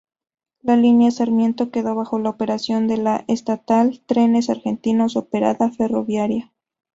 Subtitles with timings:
[0.63, 6.51] La línea Sarmiento quedó bajo la operación de la estatal Trenes Argentinos Operadora Ferroviaria.